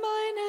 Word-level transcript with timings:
meine 0.00 0.43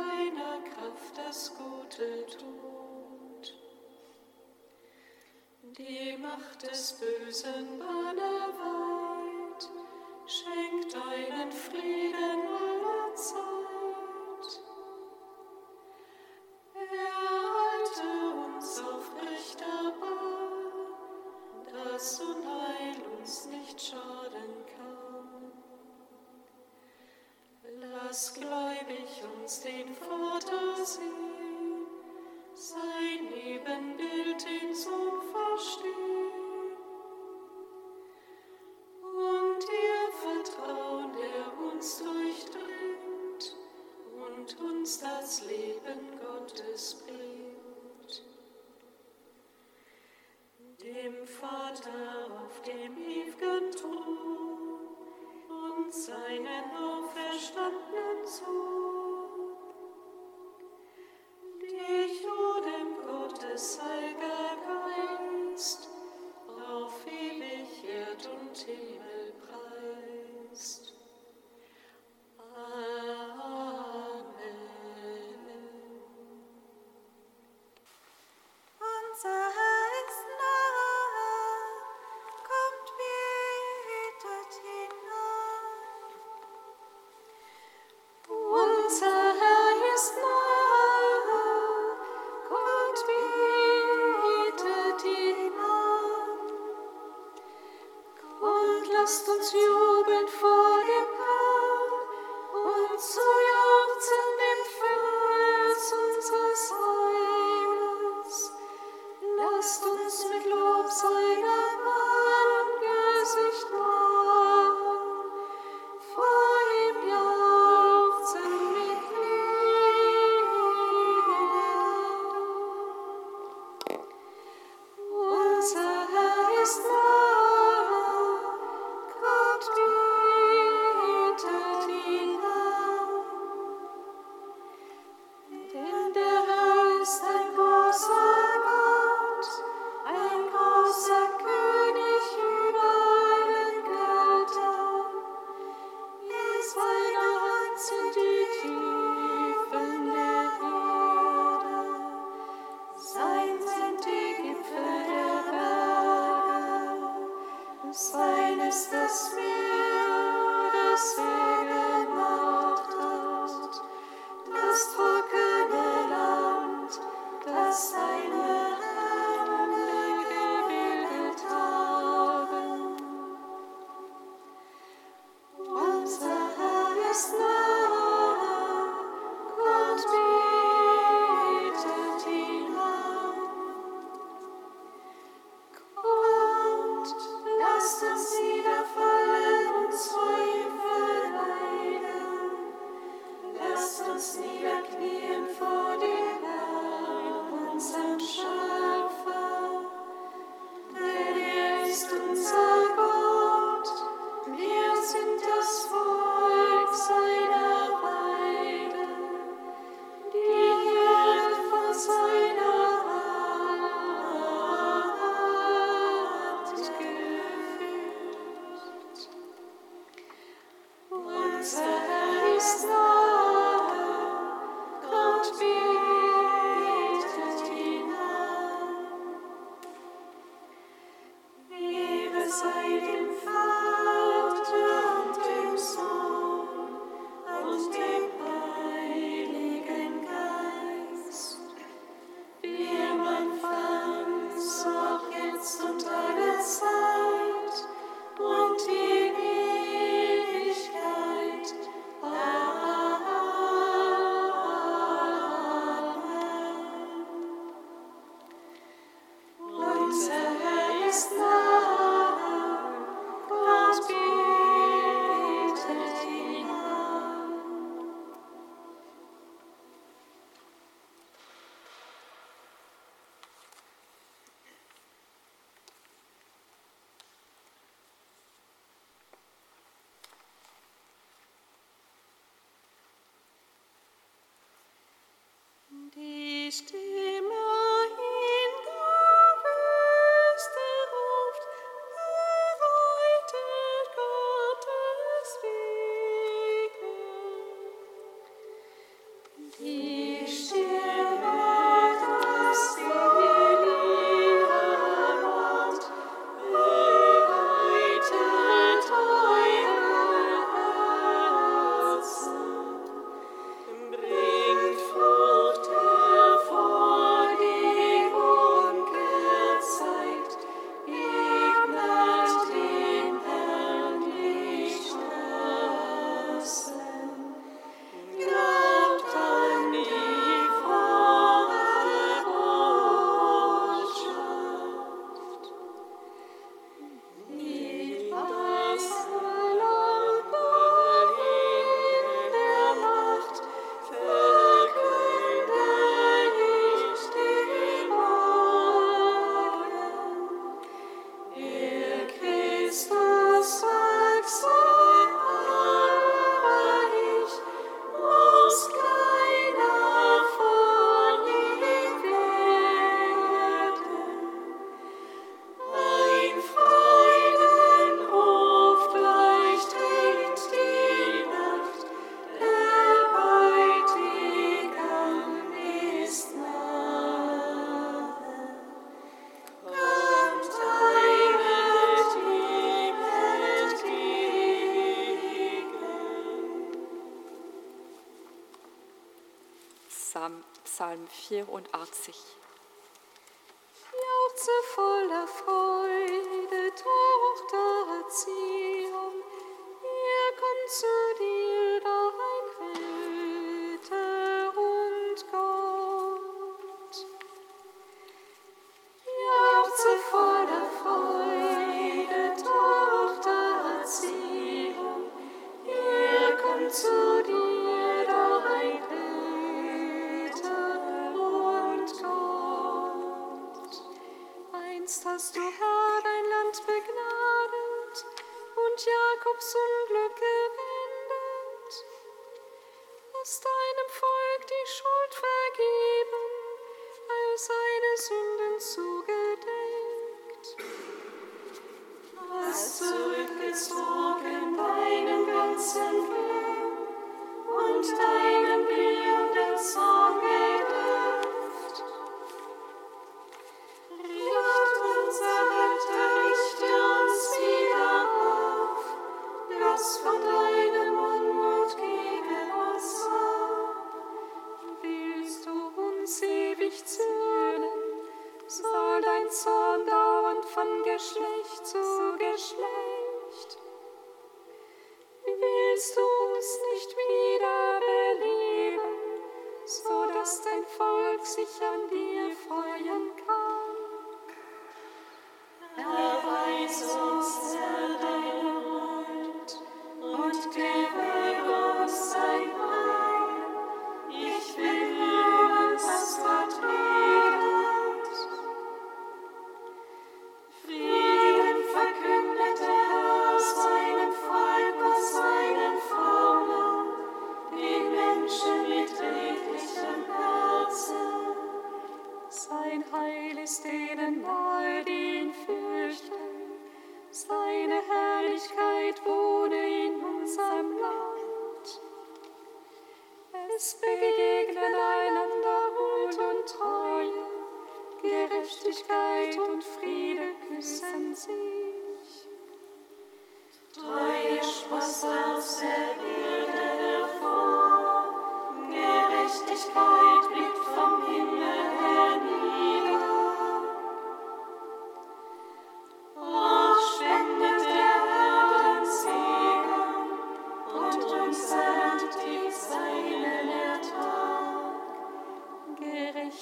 deiner 0.00 0.58
Kraft 0.70 1.16
das 1.16 1.52
Gute 1.56 2.26
tut. 2.26 3.54
Die 5.78 6.16
Macht 6.16 6.62
des 6.62 6.98
Bösen 6.98 7.78
banne 7.78 8.32
weit, 8.60 9.68
schenk 10.26 10.92
deinen 10.92 11.52
Frieden. 11.52 12.09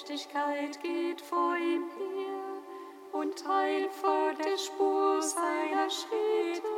Gerechtigkeit 0.08 0.80
geht 0.82 1.20
vor 1.20 1.56
ihm 1.56 1.88
her 1.96 3.20
und 3.20 3.48
Heil 3.48 3.88
vor 3.90 4.32
der 4.34 4.56
Spur 4.56 5.20
seiner 5.22 5.90
Schritte. 5.90 6.77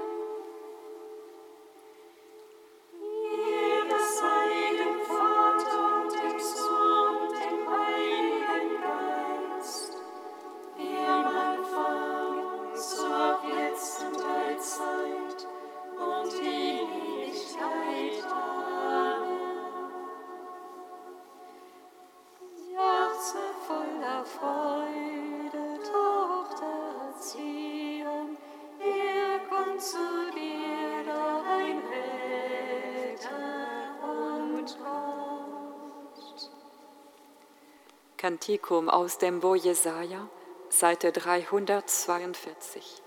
Katechetikum 38.50 38.88
aus 38.88 39.18
dem 39.18 39.38
Bo 39.38 39.54
Jesaja, 39.54 40.28
Seite 40.70 41.12
342. 41.12 43.02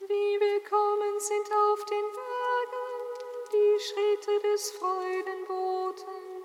Wie 0.00 0.40
willkommen 0.40 1.20
sind 1.20 1.52
auf 1.52 1.84
den 1.84 2.04
Bergen 2.16 2.96
die 3.52 3.80
Schritte 3.80 4.48
des 4.48 4.72
Freudenboten, 4.72 6.42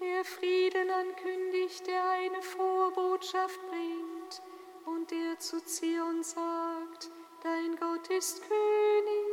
der 0.00 0.24
Frieden 0.24 0.90
ankündigt, 0.90 1.86
der 1.86 2.08
eine 2.08 2.40
frohe 2.40 2.92
Botschaft 2.92 3.60
bringt 3.68 4.42
und 4.86 5.10
der 5.10 5.38
zu 5.38 5.62
Zion 5.64 6.22
sagt, 6.22 7.10
dein 7.42 7.76
Gott 7.76 8.08
ist 8.08 8.40
König. 8.48 9.29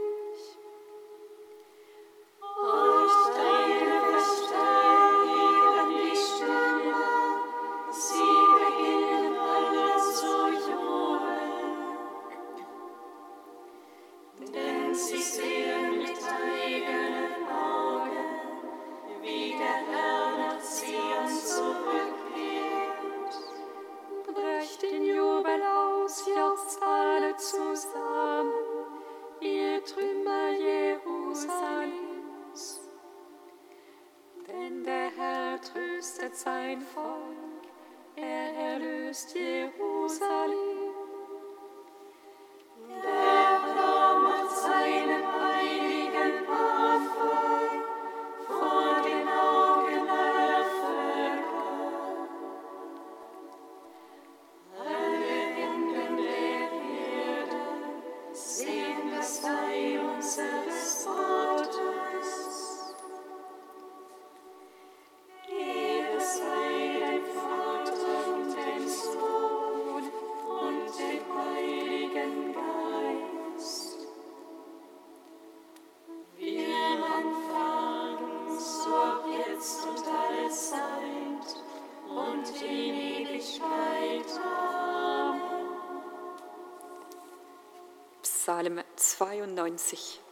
92. 89.18 90.27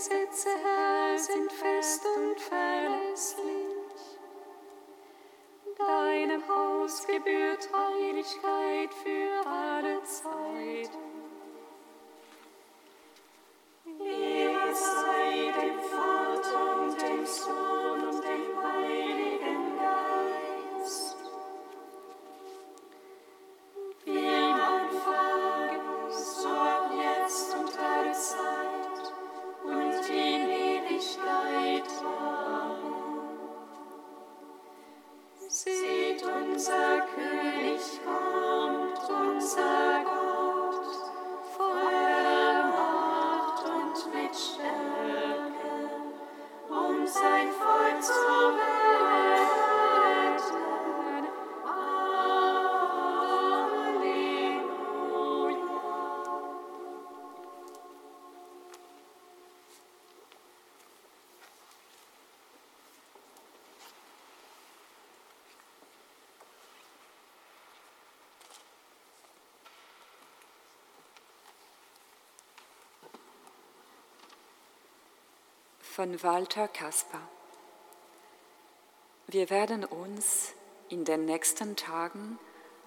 Gesetze, 0.00 0.48
Herr, 0.64 1.18
sind 1.18 1.52
fest 1.52 2.06
und 2.16 2.40
verlässlich. 2.40 3.44
Deinem 5.76 6.42
Haus 6.48 7.06
gebührt 7.06 7.68
Heiligkeit 7.70 8.94
für 8.94 9.46
alle 9.46 10.02
Zeit. 10.04 10.99
Von 75.90 76.22
Walter 76.22 76.68
Kasper. 76.68 77.20
Wir 79.26 79.50
werden 79.50 79.84
uns 79.84 80.52
in 80.88 81.04
den 81.04 81.24
nächsten 81.24 81.74
Tagen 81.74 82.38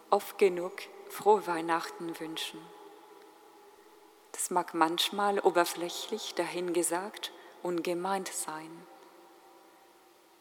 oft 0.09 0.37
genug 0.37 0.71
frohe 1.09 1.45
Weihnachten 1.45 2.17
wünschen. 2.21 2.61
Das 4.31 4.51
mag 4.51 4.73
manchmal 4.73 5.39
oberflächlich 5.39 6.33
dahingesagt 6.35 7.33
und 7.61 7.83
gemeint 7.83 8.29
sein. 8.29 8.71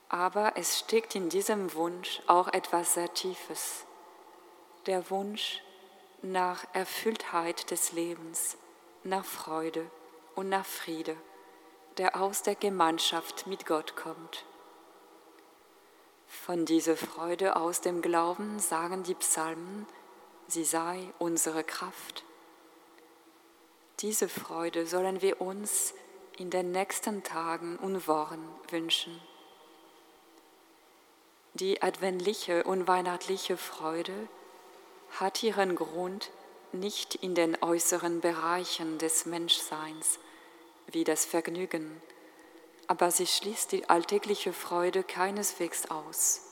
Aber 0.08 0.52
es 0.54 0.78
steckt 0.78 1.16
in 1.16 1.30
diesem 1.30 1.74
Wunsch 1.74 2.22
auch 2.28 2.46
etwas 2.46 2.94
sehr 2.94 3.12
Tiefes. 3.12 3.86
Der 4.86 5.10
Wunsch 5.10 5.60
nach 6.22 6.64
Erfülltheit 6.74 7.72
des 7.72 7.90
Lebens, 7.90 8.56
nach 9.02 9.24
Freude 9.24 9.90
und 10.36 10.48
nach 10.48 10.64
Friede 10.64 11.16
der 11.98 12.20
aus 12.20 12.42
der 12.42 12.54
Gemeinschaft 12.54 13.46
mit 13.46 13.66
Gott 13.66 13.96
kommt. 13.96 14.44
Von 16.26 16.64
dieser 16.64 16.96
Freude 16.96 17.56
aus 17.56 17.80
dem 17.80 18.00
Glauben 18.00 18.58
sagen 18.58 19.02
die 19.02 19.14
Psalmen, 19.14 19.86
sie 20.48 20.64
sei 20.64 21.12
unsere 21.18 21.62
Kraft. 21.62 22.24
Diese 24.00 24.28
Freude 24.28 24.86
sollen 24.86 25.22
wir 25.22 25.40
uns 25.40 25.94
in 26.38 26.50
den 26.50 26.72
nächsten 26.72 27.22
Tagen 27.22 27.76
und 27.76 28.08
Wochen 28.08 28.42
wünschen. 28.70 29.20
Die 31.54 31.82
adventliche 31.82 32.64
und 32.64 32.88
weihnachtliche 32.88 33.58
Freude 33.58 34.28
hat 35.20 35.42
ihren 35.42 35.76
Grund 35.76 36.30
nicht 36.72 37.14
in 37.14 37.34
den 37.34 37.62
äußeren 37.62 38.20
Bereichen 38.22 38.96
des 38.98 39.26
Menschseins, 39.26 40.18
wie 40.92 41.04
das 41.04 41.24
Vergnügen, 41.24 42.00
aber 42.86 43.10
sie 43.10 43.26
schließt 43.26 43.72
die 43.72 43.88
alltägliche 43.88 44.52
Freude 44.52 45.02
keineswegs 45.02 45.90
aus. 45.90 46.42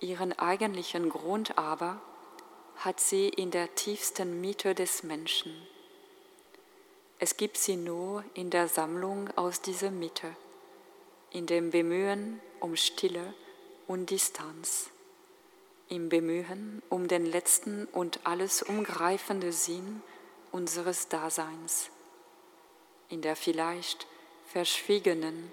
Ihren 0.00 0.38
eigentlichen 0.38 1.08
Grund 1.10 1.58
aber 1.58 2.00
hat 2.76 3.00
sie 3.00 3.28
in 3.28 3.50
der 3.50 3.74
tiefsten 3.74 4.40
Mitte 4.40 4.74
des 4.74 5.02
Menschen. 5.02 5.54
Es 7.18 7.36
gibt 7.36 7.58
sie 7.58 7.76
nur 7.76 8.24
in 8.34 8.48
der 8.48 8.66
Sammlung 8.66 9.28
aus 9.36 9.60
dieser 9.60 9.90
Mitte, 9.90 10.34
in 11.30 11.46
dem 11.46 11.70
Bemühen 11.70 12.40
um 12.60 12.76
Stille 12.76 13.34
und 13.86 14.08
Distanz, 14.08 14.88
im 15.88 16.08
Bemühen 16.08 16.82
um 16.88 17.08
den 17.08 17.26
letzten 17.26 17.84
und 17.86 18.20
alles 18.24 18.62
umgreifende 18.62 19.52
Sinn 19.52 20.02
unseres 20.50 21.08
Daseins 21.08 21.90
in 23.10 23.20
der 23.22 23.36
vielleicht 23.36 24.06
verschwiegenen, 24.46 25.52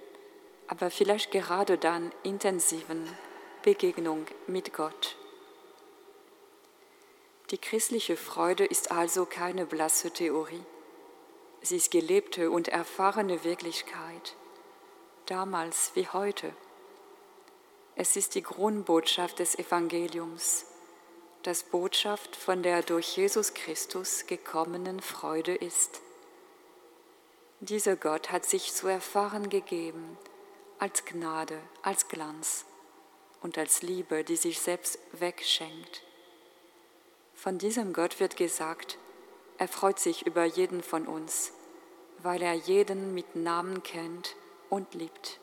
aber 0.67 0.89
vielleicht 0.89 1.31
gerade 1.31 1.77
dann 1.77 2.11
intensiven 2.23 3.07
Begegnung 3.63 4.25
mit 4.47 4.73
Gott. 4.73 5.17
Die 7.49 7.57
christliche 7.57 8.17
Freude 8.17 8.65
ist 8.65 8.91
also 8.91 9.25
keine 9.25 9.65
blasse 9.65 10.11
Theorie. 10.11 10.63
Sie 11.61 11.77
ist 11.77 11.91
gelebte 11.91 12.51
und 12.51 12.67
erfahrene 12.67 13.43
Wirklichkeit, 13.43 14.35
damals 15.25 15.91
wie 15.95 16.07
heute. 16.07 16.53
Es 17.95 18.15
ist 18.15 18.35
die 18.35 18.43
Grundbotschaft 18.43 19.39
des 19.39 19.57
Evangeliums, 19.57 20.65
das 21.43 21.63
Botschaft 21.63 22.35
von 22.35 22.61
der 22.61 22.83
durch 22.83 23.17
Jesus 23.17 23.53
Christus 23.53 24.27
gekommenen 24.27 25.01
Freude 25.01 25.55
ist. 25.55 26.01
Dieser 27.59 27.95
Gott 27.95 28.31
hat 28.31 28.45
sich 28.45 28.71
zu 28.71 28.87
erfahren 28.87 29.49
gegeben 29.49 30.17
als 30.77 31.05
Gnade, 31.05 31.59
als 31.81 32.07
Glanz 32.07 32.65
und 33.41 33.57
als 33.57 33.81
Liebe, 33.81 34.23
die 34.23 34.35
sich 34.35 34.59
selbst 34.59 34.99
wegschenkt. 35.11 36.03
Von 37.33 37.57
diesem 37.57 37.93
Gott 37.93 38.19
wird 38.19 38.37
gesagt, 38.37 38.99
er 39.57 39.67
freut 39.67 39.97
sich 39.97 40.27
über 40.27 40.45
jeden 40.45 40.83
von 40.83 41.07
uns, 41.07 41.51
weil 42.19 42.43
er 42.43 42.53
jeden 42.53 43.15
mit 43.15 43.35
Namen 43.35 43.81
kennt 43.81 44.35
und 44.69 44.93
liebt. 44.93 45.39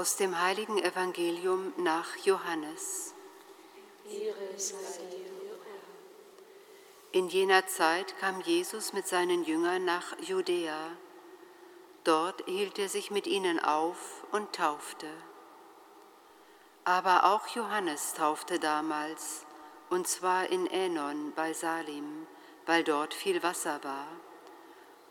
Aus 0.00 0.16
dem 0.16 0.40
heiligen 0.40 0.78
Evangelium 0.78 1.74
nach 1.76 2.16
Johannes. 2.24 3.12
In 7.12 7.28
jener 7.28 7.66
Zeit 7.66 8.16
kam 8.18 8.40
Jesus 8.40 8.94
mit 8.94 9.06
seinen 9.06 9.44
Jüngern 9.44 9.84
nach 9.84 10.18
Judäa. 10.20 10.92
Dort 12.04 12.42
hielt 12.46 12.78
er 12.78 12.88
sich 12.88 13.10
mit 13.10 13.26
ihnen 13.26 13.60
auf 13.60 14.24
und 14.32 14.54
taufte. 14.54 15.10
Aber 16.84 17.24
auch 17.24 17.48
Johannes 17.48 18.14
taufte 18.14 18.58
damals, 18.58 19.44
und 19.90 20.08
zwar 20.08 20.48
in 20.48 20.66
Änon 20.66 21.34
bei 21.36 21.52
Salim, 21.52 22.26
weil 22.64 22.84
dort 22.84 23.12
viel 23.12 23.42
Wasser 23.42 23.84
war. 23.84 24.06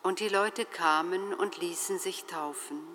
Und 0.02 0.20
die 0.20 0.30
Leute 0.30 0.66
kamen 0.66 1.36
und 1.36 1.58
ließen 1.58 2.00
sich 2.00 2.26
taufen. 2.26 2.89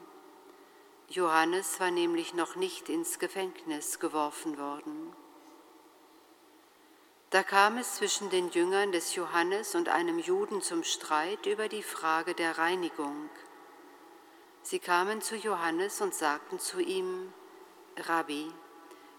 Johannes 1.14 1.79
war 1.79 1.92
nämlich 1.92 2.35
noch 2.35 2.57
nicht 2.57 2.88
ins 2.88 3.20
Gefängnis 3.20 4.00
geworfen 4.00 4.59
worden. 4.59 5.14
Da 7.31 7.44
kam 7.44 7.79
es 7.79 7.94
zwischen 7.94 8.31
den 8.31 8.50
Jüngern 8.50 8.90
des 8.90 9.14
Johannes 9.14 9.77
und 9.77 9.88
einem 9.88 10.18
Juden 10.18 10.61
zum 10.61 10.83
Streit 10.83 11.46
über 11.46 11.68
die 11.68 11.85
Frage 11.85 12.35
der 12.35 12.59
Reinigung. 12.59 13.31
Sie 14.62 14.81
kamen 14.81 15.22
zu 15.22 15.37
Johannes 15.37 16.00
und 16.00 16.16
sagten 16.16 16.59
zu 16.59 16.81
ihm, 16.81 17.33
Rabbi, 17.96 18.50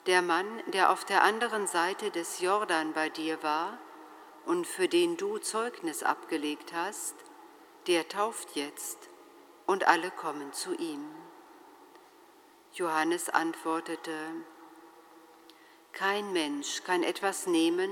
der 0.05 0.21
Mann, 0.21 0.47
der 0.73 0.91
auf 0.91 1.05
der 1.05 1.23
anderen 1.23 1.65
Seite 1.65 2.11
des 2.11 2.41
Jordan 2.41 2.91
bei 2.91 3.07
dir 3.07 3.41
war 3.41 3.77
und 4.45 4.67
für 4.67 4.89
den 4.89 5.15
du 5.15 5.37
Zeugnis 5.37 6.03
abgelegt 6.03 6.73
hast, 6.73 7.15
der 7.87 8.09
tauft 8.09 8.57
jetzt, 8.57 8.97
und 9.65 9.87
alle 9.87 10.11
kommen 10.11 10.51
zu 10.51 10.75
ihm. 10.75 11.24
Johannes 12.75 13.29
antwortete, 13.29 14.17
Kein 15.93 16.33
Mensch 16.33 16.83
kann 16.83 17.03
etwas 17.03 17.47
nehmen, 17.47 17.89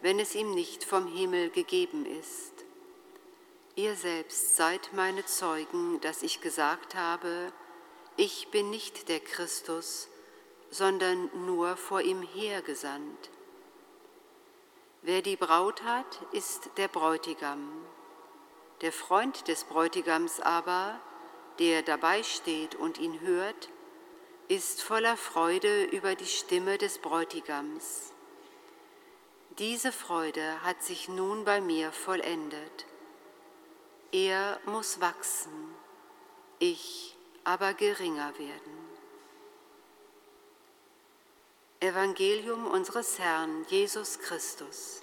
wenn 0.00 0.20
es 0.20 0.36
ihm 0.36 0.54
nicht 0.54 0.84
vom 0.84 1.08
Himmel 1.08 1.50
gegeben 1.50 2.06
ist. 2.06 2.52
Ihr 3.74 3.96
selbst 3.96 4.54
seid 4.54 4.90
meine 4.92 5.26
Zeugen, 5.26 6.00
dass 6.02 6.22
ich 6.22 6.40
gesagt 6.40 6.94
habe, 6.94 7.52
ich 8.16 8.48
bin 8.52 8.70
nicht 8.70 9.08
der 9.08 9.18
Christus, 9.18 10.06
sondern 10.70 11.28
nur 11.44 11.76
vor 11.76 12.00
ihm 12.00 12.22
hergesandt. 12.22 13.30
Wer 15.00 15.22
die 15.22 15.36
Braut 15.36 15.82
hat, 15.82 16.20
ist 16.30 16.70
der 16.76 16.86
Bräutigam. 16.86 17.68
Der 18.82 18.92
Freund 18.92 19.48
des 19.48 19.64
Bräutigams 19.64 20.38
aber, 20.38 21.00
der 21.58 21.82
dabei 21.82 22.22
steht 22.22 22.76
und 22.76 22.98
ihn 22.98 23.20
hört, 23.20 23.71
ist 24.54 24.82
voller 24.82 25.16
Freude 25.16 25.84
über 25.84 26.14
die 26.14 26.26
Stimme 26.26 26.76
des 26.76 26.98
Bräutigams. 26.98 28.12
Diese 29.58 29.92
Freude 29.92 30.62
hat 30.62 30.82
sich 30.82 31.08
nun 31.08 31.46
bei 31.46 31.62
mir 31.62 31.90
vollendet. 31.90 32.84
Er 34.12 34.60
muss 34.66 35.00
wachsen, 35.00 35.74
ich 36.58 37.16
aber 37.44 37.72
geringer 37.72 38.38
werden. 38.38 38.78
Evangelium 41.80 42.66
unseres 42.66 43.18
Herrn 43.18 43.64
Jesus 43.68 44.18
Christus. 44.18 45.00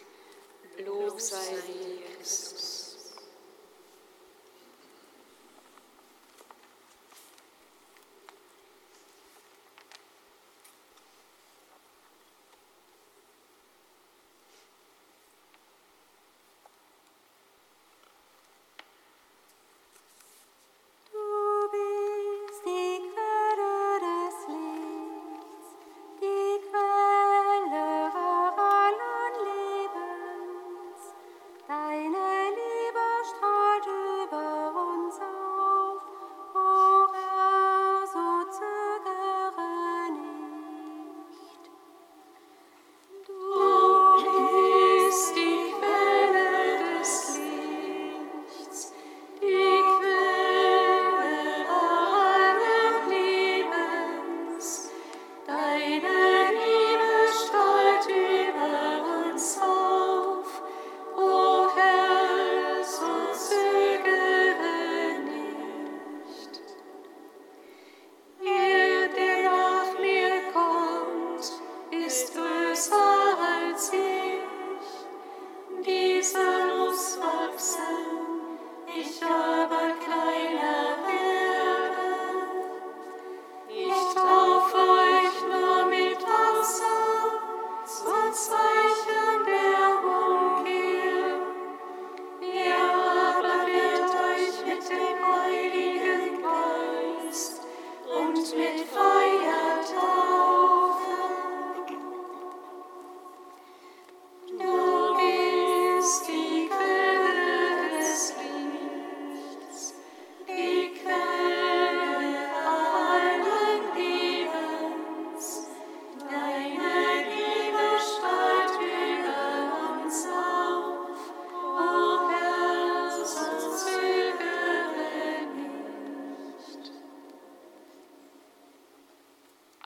Lob 0.77 1.19
sei 1.19 1.57
dir, 1.65 2.17
Christus. 2.17 2.88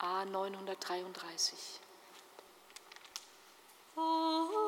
933. 0.03 1.79
Komm, 3.95 4.62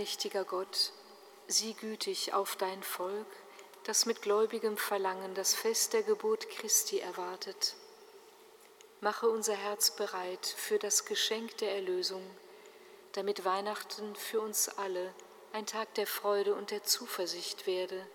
Allmächtiger 0.00 0.46
Gott, 0.46 0.92
sieh 1.46 1.74
gütig 1.74 2.32
auf 2.32 2.56
dein 2.56 2.82
Volk, 2.82 3.26
das 3.84 4.06
mit 4.06 4.22
gläubigem 4.22 4.78
Verlangen 4.78 5.34
das 5.34 5.52
Fest 5.52 5.92
der 5.92 6.02
Geburt 6.02 6.48
Christi 6.48 7.00
erwartet. 7.00 7.74
Mache 9.02 9.28
unser 9.28 9.52
Herz 9.52 9.90
bereit 9.90 10.46
für 10.46 10.78
das 10.78 11.04
Geschenk 11.04 11.58
der 11.58 11.74
Erlösung, 11.74 12.22
damit 13.12 13.44
Weihnachten 13.44 14.16
für 14.16 14.40
uns 14.40 14.70
alle 14.70 15.12
ein 15.52 15.66
Tag 15.66 15.92
der 15.96 16.06
Freude 16.06 16.54
und 16.54 16.70
der 16.70 16.82
Zuversicht 16.82 17.66
werde. 17.66 18.06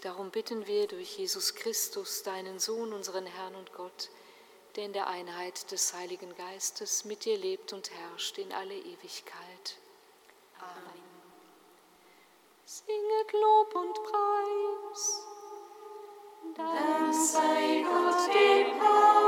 Darum 0.00 0.30
bitten 0.30 0.66
wir 0.66 0.86
durch 0.86 1.18
Jesus 1.18 1.54
Christus, 1.54 2.22
deinen 2.22 2.58
Sohn, 2.58 2.94
unseren 2.94 3.26
Herrn 3.26 3.54
und 3.54 3.74
Gott, 3.74 4.08
der 4.76 4.86
in 4.86 4.94
der 4.94 5.08
Einheit 5.08 5.70
des 5.72 5.92
Heiligen 5.92 6.34
Geistes 6.36 7.04
mit 7.04 7.26
dir 7.26 7.36
lebt 7.36 7.74
und 7.74 7.90
herrscht 7.90 8.38
in 8.38 8.50
alle 8.54 8.76
Ewigkeit. 8.76 9.76
mit 13.22 13.32
Lob 13.32 13.74
und 13.74 13.94
Preis. 14.04 15.26
Dank 16.56 17.14
sei 17.14 17.84
Gott 17.84 18.34
dem 18.34 18.80
Herrn. 18.80 19.21